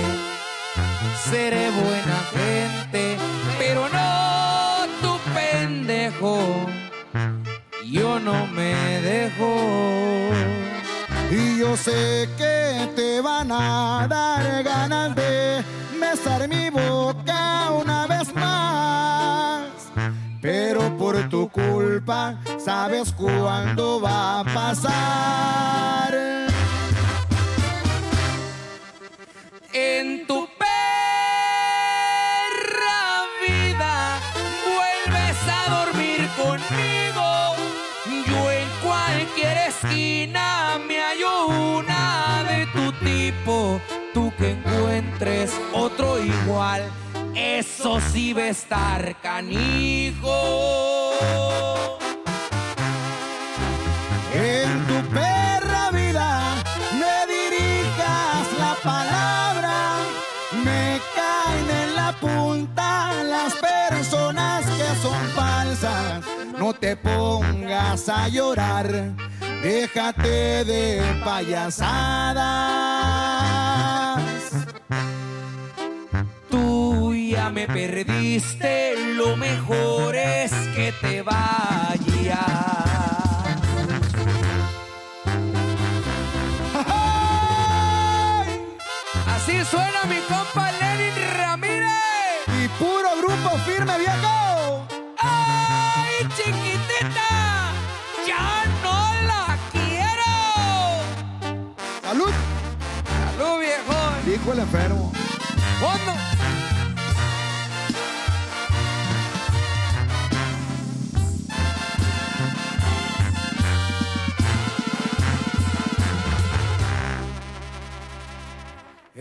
[1.24, 3.16] Seré buena gente,
[3.58, 6.38] pero no tu pendejo.
[7.84, 10.30] Yo no me dejo.
[11.30, 15.64] Y yo sé que te van a dar ganas de
[15.98, 18.81] besar mi boca una vez más.
[20.42, 26.12] Pero por tu culpa, sabes cuándo va a pasar.
[29.72, 30.72] En tu perra
[33.46, 34.18] vida
[34.66, 37.54] vuelves a dormir conmigo.
[38.26, 41.46] Yo en cualquier esquina me hallo
[41.78, 43.80] una de tu tipo.
[44.12, 46.82] Tú que encuentres otro igual,
[47.58, 50.32] eso sí va a estar canijo.
[54.32, 56.54] En tu perra vida
[57.00, 59.96] me dirijas la palabra,
[60.64, 66.24] me caen en la punta las personas que son falsas.
[66.58, 69.12] No te pongas a llorar,
[69.62, 73.12] déjate de payasadas.
[77.52, 82.38] Me perdiste, lo mejor es que te vayas.
[89.26, 91.90] Así suena mi compa Lenin Ramírez.
[92.62, 94.86] Y puro grupo firme, viejo.
[95.18, 97.72] ¡Ay, chiquitita!
[98.26, 100.32] ¡Ya no la quiero!
[102.02, 102.32] Salud,
[103.36, 103.94] ¡Salud, viejo!
[104.24, 105.12] dijo el enfermo.
[105.80, 106.61] ¡Fondo!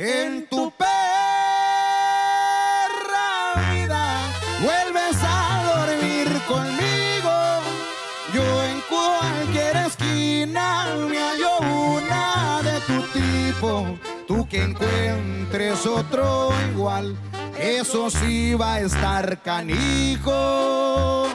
[0.04, 0.90] En tu perra
[3.72, 4.18] vida
[4.64, 7.62] vuelves a dormir conmigo.
[8.34, 13.96] Yo en cualquier esquina me hallo una de tu tipo.
[14.28, 17.16] Tú que encuentres otro igual,
[17.60, 21.28] eso sí va a estar canijo.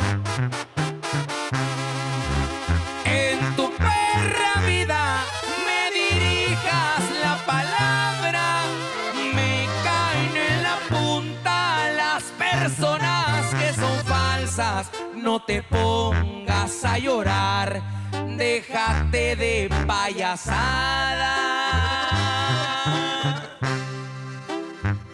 [15.26, 17.82] No te pongas a llorar,
[18.38, 21.34] déjate de payasada.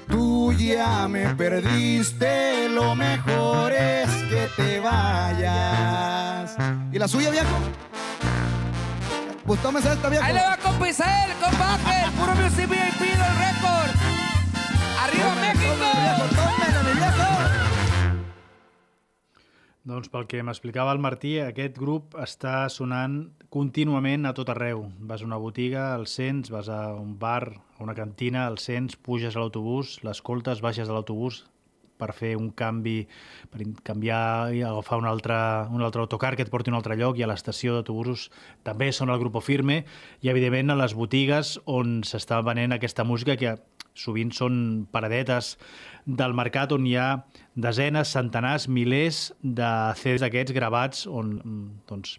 [0.07, 6.59] Tú ya me perdiste, lo mejor es que te vayas.
[6.93, 7.57] ¿Y la suya, viejo?
[9.47, 10.25] Pues tómese esta, viejo.
[10.27, 13.91] Ahí le va compa Isael, compa Ángel, puro Music VIP del récord.
[15.05, 15.87] ¡Arriba México!
[16.37, 17.72] tómele, mi viejo.
[19.83, 23.17] Doncs pel que m'explicava el Martí, aquest grup està sonant
[23.51, 24.85] contínuament a tot arreu.
[25.11, 28.95] Vas a una botiga, el sents, vas a un bar, a una cantina, el sents,
[28.95, 31.41] puges a l'autobús, l'escoltes, baixes de l'autobús
[31.99, 33.09] per fer un canvi,
[33.51, 35.35] per canviar i agafar un altre,
[35.75, 38.29] un altre autocar que et porti a un altre lloc i a l'estació d'autobusos
[38.63, 39.83] també són el Grupo Firme
[40.23, 43.59] i evidentment a les botigues on s'està venent aquesta música que
[43.99, 45.57] sovint són paradetes
[46.07, 47.09] del mercat on hi ha
[47.55, 51.35] desenes, centenars, milers de CDs d'aquests gravats on,
[51.89, 52.19] doncs,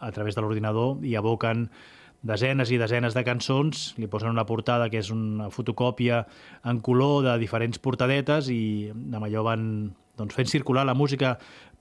[0.00, 1.70] a través de l'ordinador hi aboquen
[2.26, 6.24] desenes i desenes de cançons, li posen una portada que és una fotocòpia
[6.66, 9.62] en color de diferents portadetes i amb allò van
[10.18, 11.36] doncs, fent circular la música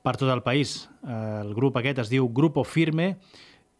[0.06, 0.86] per tot el país.
[1.04, 3.16] Eh, El grup aquest es diu Grupo Firme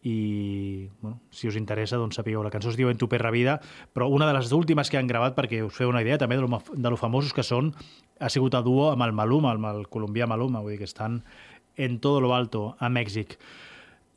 [0.06, 3.58] i bueno, si us interessa doncs sapigueu, la cançó es diu En tu perra vida
[3.94, 6.46] però una de les últimes que han gravat perquè us feu una idea també de
[6.46, 7.72] lo, de lo famosos que són
[8.20, 11.24] ha sigut a duo amb el Maluma, amb el colombià Maluma vull dir que estan
[11.76, 13.36] en todo lo alto a Mèxic.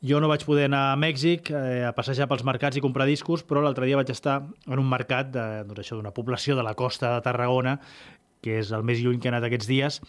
[0.00, 3.42] Jo no vaig poder anar a Mèxic eh, a passejar pels mercats i comprar discos,
[3.44, 7.26] però l'altre dia vaig estar en un mercat doncs d'una població de la costa de
[7.26, 7.76] Tarragona,
[8.40, 10.00] que és el més lluny que he anat aquests dies,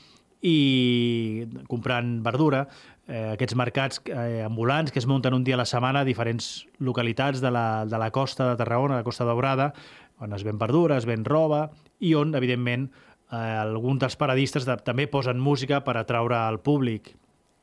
[0.41, 2.65] i comprant verdura,
[3.11, 6.65] eh, aquests mercats eh, ambulants que es munten un dia a la setmana a diferents
[6.79, 9.73] localitats de la, de la costa de Tarragona, la costa daurada,
[10.21, 11.65] on es ven verdura, es ven roba,
[11.99, 12.87] i on, evidentment,
[13.31, 17.11] eh, alguns dels paradistes de, també posen música per atraure al públic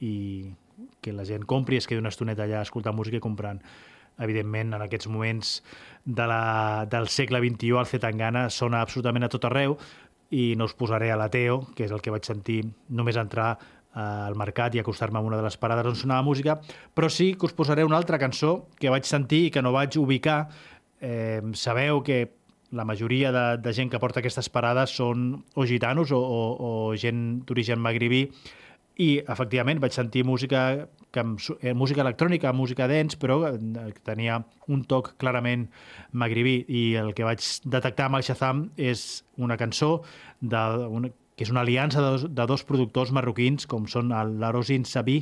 [0.05, 0.51] i
[1.03, 3.63] que la gent compri i es quedi una estoneta allà escoltant música i comprant.
[4.19, 5.63] Evidentment, en aquests moments
[6.05, 9.79] de la, del segle XXI, el Zetangana sona absolutament a tot arreu
[10.35, 13.55] i no us posaré a l'Ateo, que és el que vaig sentir només entrar
[13.95, 16.59] al mercat i acostar-me a una de les parades on sonava música,
[16.95, 19.97] però sí que us posaré una altra cançó que vaig sentir i que no vaig
[19.99, 20.49] ubicar.
[21.01, 22.39] Eh, sabeu que
[22.71, 26.41] la majoria de, de gent que porta aquestes parades són o gitanos o, o,
[26.93, 28.27] o gent d'origen magribí
[28.99, 31.23] i efectivament vaig sentir música que
[31.63, 33.55] eh, música electrònica, música dance, però eh,
[33.95, 35.69] que tenia un toc clarament
[36.13, 40.03] magribí i el que vaig detectar amb el Shazam és una cançó
[40.41, 44.11] de, una, que és una aliança de dos, de dos productors marroquins com són
[44.43, 45.21] Larosin Sabí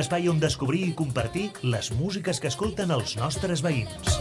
[0.00, 4.14] Espai on descobrir i compartir les músiques que escolten els nostres veïns.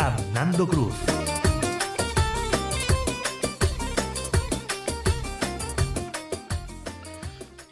[0.00, 1.02] Amb Nando Cruz.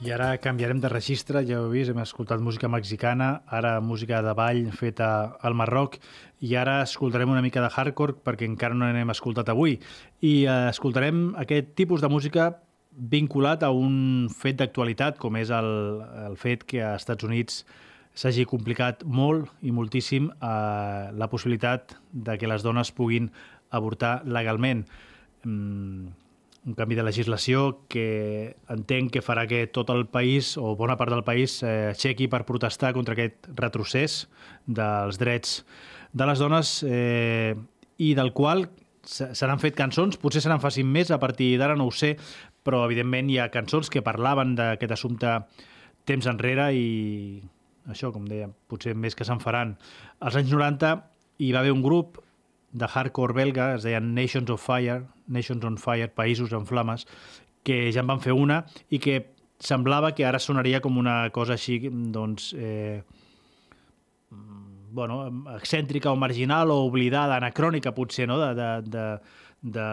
[0.02, 4.34] I ara canviarem de registre, ja heu vist, hem escoltat música mexicana, ara música de
[4.36, 5.08] ball feta
[5.40, 5.96] al Marroc,
[6.44, 9.78] i ara escoltarem una mica de hardcore perquè encara no n'hem escoltat avui.
[10.20, 12.50] I eh, escoltarem aquest tipus de música
[12.96, 15.70] vinculat a un fet d'actualitat, com és el,
[16.26, 17.62] el fet que a Estats Units
[18.14, 23.30] s'hagi complicat molt i moltíssim eh, la possibilitat de que les dones puguin
[23.72, 24.84] avortar legalment.
[25.44, 26.10] Mm,
[26.62, 31.10] un canvi de legislació que entenc que farà que tot el país, o bona part
[31.10, 34.26] del país, eh, aixequi per protestar contra aquest retrocés
[34.66, 35.62] dels drets
[36.12, 37.56] de les dones eh,
[37.98, 38.68] i del qual
[39.02, 42.14] se n'han fet cançons, potser se n'en facin més, a partir d'ara no ho sé,
[42.62, 45.38] però evidentment hi ha cançons que parlaven d'aquest assumpte
[46.08, 46.86] temps enrere i
[47.90, 49.76] això, com deia, potser més que se'n faran.
[50.22, 50.92] Als anys 90
[51.42, 52.20] hi va haver un grup
[52.72, 57.06] de hardcore belga, es deien Nations of Fire, Nations on Fire, Països en Flames,
[57.62, 59.18] que ja en van fer una i que
[59.62, 61.78] semblava que ara sonaria com una cosa així,
[62.14, 63.02] doncs, eh,
[64.92, 65.22] bueno,
[65.56, 69.06] excèntrica o marginal o oblidada, anacrònica potser, no?, de, de, de,
[69.78, 69.86] de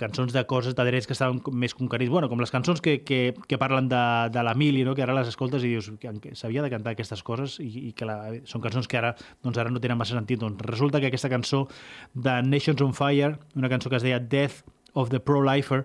[0.00, 3.20] cançons de coses de drets que estaven més conquerits, bueno, com les cançons que, que,
[3.46, 4.96] que parlen de, de la mili, no?
[4.96, 8.08] que ara les escoltes i dius que, s'havia de cantar aquestes coses i, i que
[8.08, 10.40] la, són cançons que ara, doncs ara no tenen massa sentit.
[10.40, 11.66] Doncs resulta que aquesta cançó
[12.14, 15.84] de Nations on Fire, una cançó que es deia Death of the Pro-Lifer,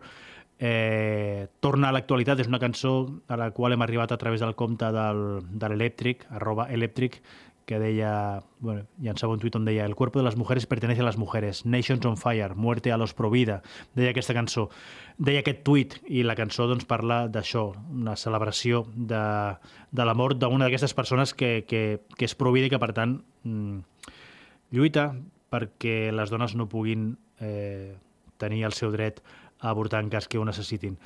[0.59, 2.95] eh, torna a l'actualitat, és una cançó
[3.27, 7.19] a la qual hem arribat a través del compte del, de l'Elèctric, arroba elèctric,
[7.65, 11.05] que deia, bueno, llançava un tuit on deia el cuerpo de las mujeres pertenece a
[11.07, 13.63] las mujeres, Nations on Fire, muerte a los pro vida,
[13.95, 14.67] deia aquesta cançó.
[15.17, 19.23] Deia aquest tuit i la cançó doncs, parla d'això, una celebració de,
[19.91, 22.93] de la mort d'una d'aquestes persones que, que, que és pro vida i que, per
[22.93, 23.79] tant, mm,
[24.75, 25.09] lluita
[25.49, 27.95] perquè les dones no puguin eh,
[28.37, 29.21] tenir el seu dret
[29.61, 30.97] a avortar en cas que ho necessitin.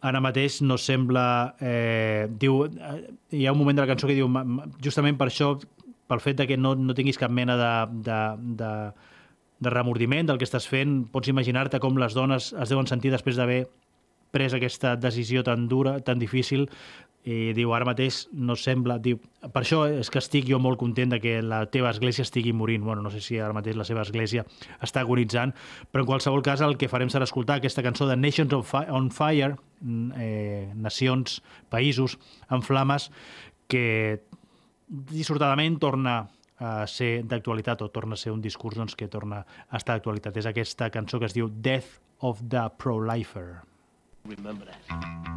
[0.00, 1.54] Ara mateix no sembla...
[1.60, 5.18] Eh, diu, eh, hi ha un moment de la cançó que diu "Ma- ma- justament
[5.20, 5.58] per això
[6.10, 7.72] pel fet de que no, no tinguis cap mena de,
[8.10, 8.20] de,
[8.60, 8.72] de,
[9.62, 13.38] de remordiment del que estàs fent, pots imaginar-te com les dones es deuen sentir després
[13.38, 13.62] d'haver
[14.30, 16.68] pres aquesta decisió tan dura, tan difícil,
[17.26, 18.94] i diu, ara mateix no sembla...
[19.02, 22.54] Diu, per això és que estic jo molt content de que la teva església estigui
[22.56, 22.80] morint.
[22.86, 24.46] Bueno, no sé si ara mateix la seva església
[24.80, 25.52] està agonitzant,
[25.92, 28.86] però en qualsevol cas el que farem serà escoltar aquesta cançó de Nations on Fi-
[28.88, 32.16] on Fire, mm, eh, nacions, països
[32.48, 33.10] en flames,
[33.68, 34.22] que
[34.90, 36.20] dissortadament torna
[36.60, 40.36] a ser d'actualitat o torna a ser un discurs doncs, que torna a estar d'actualitat.
[40.36, 43.62] És aquesta cançó que es diu Death of the Pro-Lifer.
[44.28, 45.29] Remember that.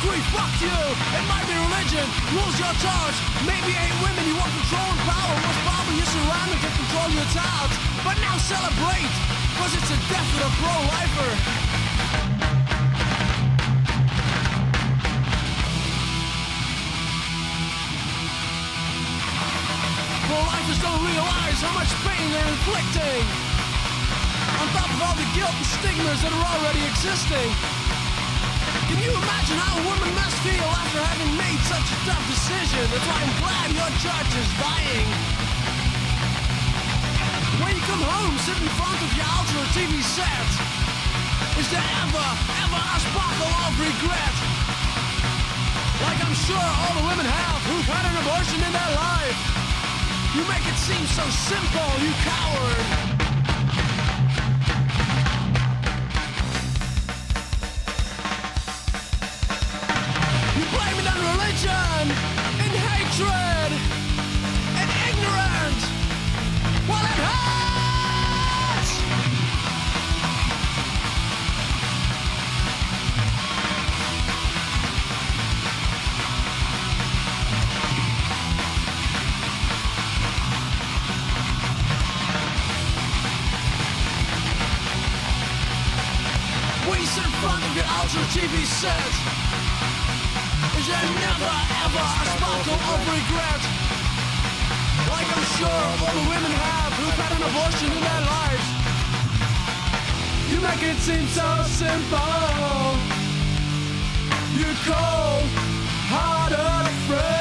[0.00, 0.72] Agree, fuck you.
[0.72, 3.16] It might be religion, rules your charge.
[3.44, 5.34] Maybe ain't women you want control and power.
[5.44, 7.76] Most probably your surroundings can control your thoughts.
[8.00, 9.12] But now celebrate,
[9.60, 11.32] cause it's the death of the pro-lifer.
[20.24, 23.24] Pro-lifers don't realize how much pain they're inflicting.
[24.64, 27.79] On top of all the guilt and stigmas that are already existing.
[29.00, 32.84] You imagine how a woman must feel after having made such a tough decision?
[32.92, 35.08] That's why I'm glad your church is dying.
[37.64, 40.48] When you come home, sit in front of your ultra TV set.
[41.56, 42.28] Is there ever,
[42.60, 44.36] ever a sparkle of regret?
[46.04, 49.40] Like I'm sure all the women have who've had an abortion in their life.
[50.36, 53.19] You make it seem so simple, you coward.
[62.00, 62.16] Religion
[62.60, 63.72] and hatred
[64.78, 65.84] and ignorance.
[66.88, 68.92] Well, it hurts.
[86.90, 89.49] We sit front of your ultra TV set.
[90.78, 91.52] Is there never
[91.84, 93.62] ever a sparkle of regret?
[95.10, 98.68] Like I'm sure all the women have who've had an abortion in their lives.
[100.50, 102.96] You make it seem so simple.
[104.58, 105.46] You cold
[106.10, 107.39] hearted friend.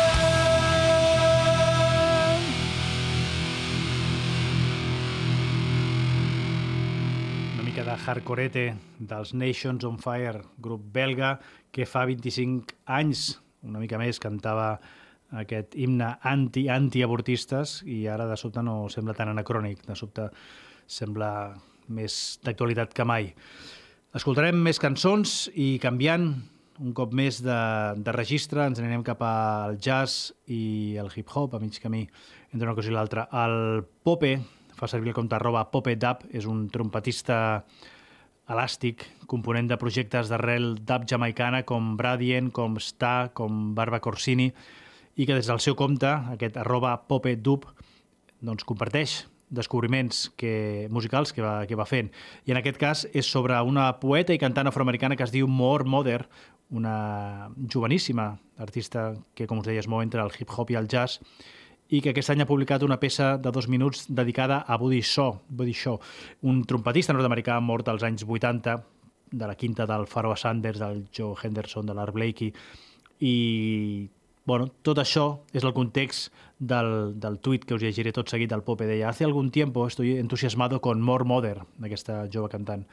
[8.08, 11.38] Hardcorete dels Nations on Fire, grup belga
[11.72, 14.78] que fa 25 anys, una mica més, cantava
[15.42, 20.30] aquest himne anti-antiavortistes i ara de sobte no sembla tan anacrònic, de sobte
[20.90, 21.32] sembla
[21.94, 23.34] més d'actualitat que mai.
[24.18, 26.32] Escoltarem més cançons i canviant
[26.80, 27.60] un cop més de,
[28.00, 32.06] de registre ens anirem cap al jazz i el hip-hop a mig camí
[32.54, 33.28] entre una cosa i l'altra.
[33.44, 34.38] El Pope,
[34.80, 37.40] fa servir el compte arroba Pope Dub, és un trompetista
[38.50, 44.50] elàstic, component de projectes d'arrel dub jamaicana com Bradien, com Sta, com Barba Corsini,
[45.20, 47.68] i que des del seu compte, aquest arroba Pope Dub,
[48.42, 52.12] doncs comparteix descobriments que, musicals que va, que va fent.
[52.46, 55.86] I en aquest cas és sobre una poeta i cantant afroamericana que es diu More
[55.90, 56.24] Mother,
[56.70, 61.20] una joveníssima artista que, com us deia, es mou entre el hip-hop i el jazz,
[61.90, 65.40] i que aquest any ha publicat una peça de dos minuts dedicada a Buddy Shaw,
[65.50, 65.98] Buddy Shaw
[66.46, 68.78] un trompetista nord-americà mort als anys 80,
[69.32, 72.54] de la quinta del Pharoah Sanders, del Joe Henderson, de l'Art Blakey,
[73.20, 74.10] i
[74.50, 78.64] bueno, tot això és el context del, del tuit que us llegiré tot seguit del
[78.66, 78.88] Pope.
[78.90, 82.88] Deia, hace algún tiempo estoy entusiasmado con More Mother, d'aquesta jove cantant.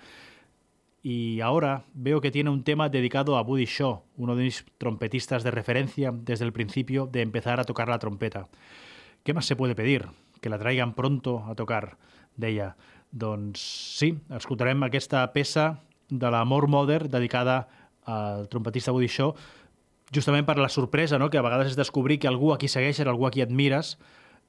[1.09, 5.45] Y ahora veo que tiene un tema dedicado a Buddy Shaw, uno de mis trompetistas
[5.45, 8.49] de referencia desde el principio de empezar a tocar la trompeta.
[9.23, 10.09] ¿Qué más se puede pedir?
[10.41, 11.97] Que la traigan pronto a tocar,
[12.35, 12.75] deia.
[13.13, 15.79] Doncs sí, escoltarem aquesta peça
[16.11, 17.69] de la More Mother dedicada
[18.03, 19.37] al trompetista Buddy Shaw,
[20.11, 21.31] justament per la sorpresa, no?
[21.31, 23.95] que a vegades és descobrir que algú a qui segueixes, algú a qui admires,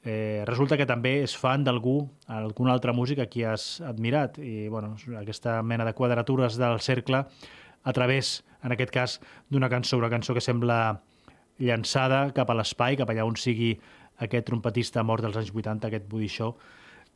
[0.04, 4.38] eh, resulta que també és fan d'algú, alguna altra música a qui has admirat.
[4.40, 7.26] I bueno, aquesta mena de quadratures del cercle
[7.84, 9.20] a través, en aquest cas,
[9.50, 11.02] d'una cançó, una cançó que sembla
[11.58, 13.76] llançada cap a l'espai, cap allà on sigui
[14.24, 16.56] aquest trompetista mort dels anys 80, aquest Buddy Shaw.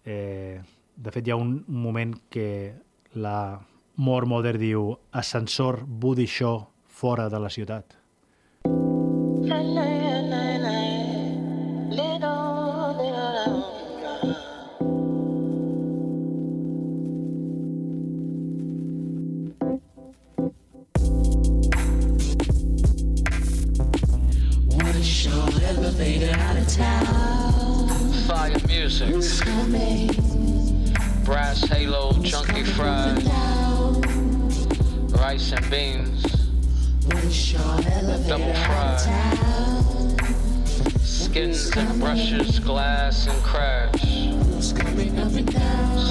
[0.05, 0.61] Eh,
[0.95, 2.73] de fet, hi ha un, moment que
[3.13, 3.59] la
[3.97, 7.97] More Mother diu ascensor Buddy Shaw fora de la ciutat.
[9.41, 10.50] What
[26.75, 27.87] town.
[28.27, 29.09] Fire music.
[31.25, 33.25] Brass halo, chunky fries,
[35.11, 36.23] rice and beans,
[38.27, 38.99] double fried,
[41.01, 44.01] skins and brushes, glass and crash.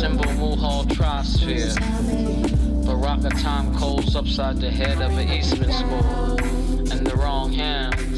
[0.00, 1.74] Symbol Wuhal Trosphere.
[2.86, 6.38] Baraka time coals upside the head of an Eastman school.
[6.92, 8.09] And the wrong hands.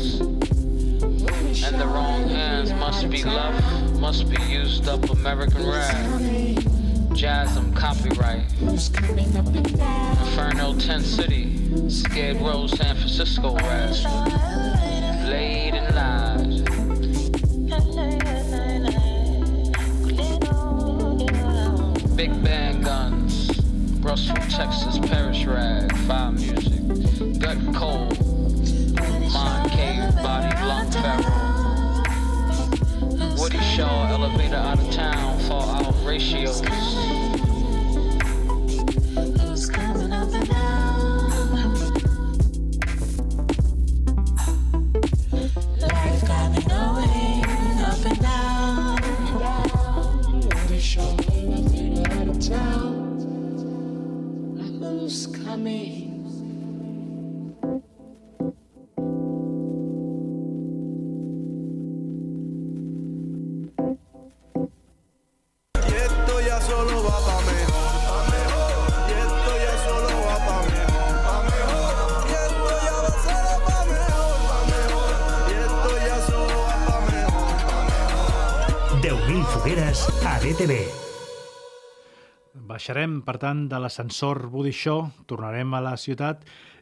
[1.83, 5.97] The wrong hands must be left, must be used up American rap.
[7.13, 8.45] Jasm copyright.
[8.61, 11.91] Inferno Tent City.
[11.91, 13.91] Skid Row San Francisco rap.
[15.27, 16.65] Laid and lied.
[22.17, 23.51] Big band guns.
[23.99, 25.93] Russell, Texas, Parish rag.
[26.07, 27.41] Fire music.
[27.41, 28.17] Gut cold.
[29.33, 31.52] Mind cave, body blunt pharaoh.
[33.43, 36.63] Woody Shaw, elevator out of town, fall out ratios.
[82.83, 84.41] Baixarem, per tant, de l'ascensor
[84.75, 86.41] Show, tornarem a la ciutat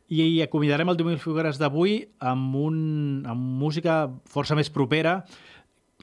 [0.09, 2.79] i acomiadarem el 10.000 fogueres d'avui amb, un,
[3.29, 5.27] amb música força més propera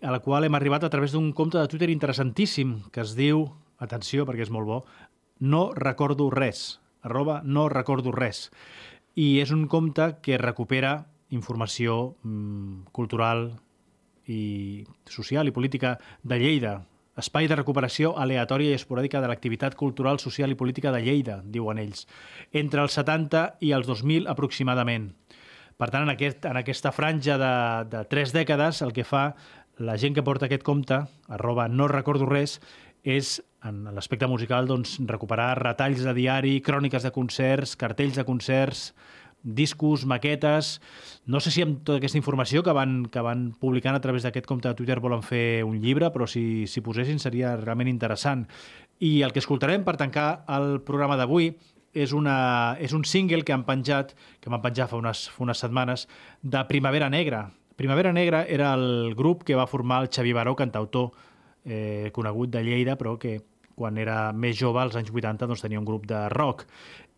[0.04, 3.48] a la qual hem arribat a través d'un compte de Twitter interessantíssim que es diu,
[3.82, 4.78] atenció perquè és molt bo,
[5.40, 8.52] no recordo res, arroba no recordo res.
[9.18, 13.48] I és un compte que recupera informació mm, cultural
[14.30, 16.76] i social i política de Lleida.
[17.18, 21.80] Espai de recuperació aleatòria i esporàdica de l'activitat cultural, social i política de Lleida, diuen
[21.82, 22.06] ells,
[22.54, 25.10] entre els 70 i els 2000 aproximadament.
[25.78, 27.54] Per tant, en, aquest, en aquesta franja de,
[27.90, 29.32] de tres dècades, el que fa
[29.78, 32.60] la gent que porta aquest compte, arroba no recordo res,
[33.02, 38.92] és, en l'aspecte musical, doncs, recuperar retalls de diari, cròniques de concerts, cartells de concerts,
[39.48, 40.82] discos, maquetes...
[41.28, 44.46] No sé si amb tota aquesta informació que van, que van publicant a través d'aquest
[44.48, 48.46] compte de Twitter volen fer un llibre, però si, si posessin seria realment interessant.
[49.04, 51.50] I el que escoltarem per tancar el programa d'avui
[51.92, 55.60] és, una, és un single que han penjat, que van penjar fa unes, fa unes
[55.60, 56.08] setmanes,
[56.42, 57.50] de Primavera Negra.
[57.76, 61.12] Primavera Negra era el grup que va formar el Xavi Baró, cantautor
[61.66, 63.42] eh, conegut de Lleida, però que
[63.78, 66.66] quan era més jove, als anys 80, doncs, tenia un grup de rock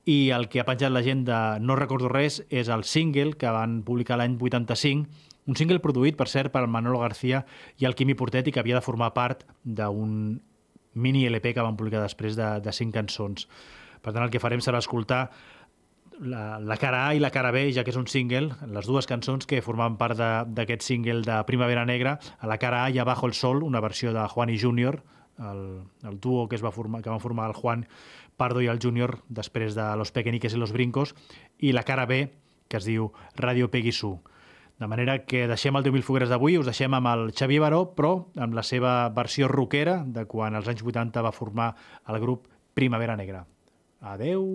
[0.09, 3.51] i el que ha penjat la gent de No recordo res és el single que
[3.53, 7.43] van publicar l'any 85, un single produït, per cert, per Manolo García
[7.77, 10.39] i el Quimi Portet i que havia de formar part d'un
[10.93, 13.45] mini LP que van publicar després de, de cinc cançons.
[14.01, 15.27] Per tant, el que farem serà escoltar
[16.19, 19.07] la, la cara A i la cara B, ja que és un single, les dues
[19.09, 22.17] cançons que formaven part d'aquest single de Primavera Negra.
[22.39, 25.03] A la cara A hi ha Bajo el Sol, una versió de Juan y Junior,
[25.39, 27.87] el, el duo que es va formar, que van formar el Juan
[28.39, 31.13] Pardo i el Júnior després de Los Pequeñiques i Los Brincos,
[31.59, 32.23] i la cara B,
[32.69, 34.15] que es diu Radio Peguisú.
[34.79, 38.13] De manera que deixem el 10.000 fogueres d'avui, us deixem amb el Xavier Baró, però
[38.39, 41.73] amb la seva versió rockera de quan als anys 80 va formar
[42.07, 42.47] el grup
[42.79, 43.43] Primavera Negra.
[43.99, 44.47] Adeu!